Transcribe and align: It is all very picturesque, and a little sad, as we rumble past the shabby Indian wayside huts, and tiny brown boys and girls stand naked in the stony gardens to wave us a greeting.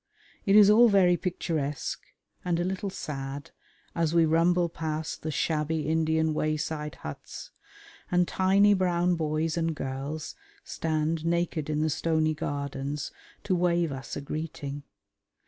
It 0.47 0.55
is 0.55 0.67
all 0.67 0.89
very 0.89 1.15
picturesque, 1.15 2.01
and 2.43 2.59
a 2.59 2.63
little 2.63 2.89
sad, 2.89 3.51
as 3.93 4.15
we 4.15 4.25
rumble 4.25 4.67
past 4.67 5.21
the 5.21 5.29
shabby 5.29 5.87
Indian 5.87 6.33
wayside 6.33 6.95
huts, 7.05 7.51
and 8.09 8.27
tiny 8.27 8.73
brown 8.73 9.13
boys 9.13 9.57
and 9.57 9.75
girls 9.75 10.33
stand 10.63 11.23
naked 11.23 11.69
in 11.69 11.81
the 11.81 11.89
stony 11.91 12.33
gardens 12.33 13.11
to 13.43 13.53
wave 13.53 13.91
us 13.91 14.15
a 14.15 14.21
greeting. 14.21 14.81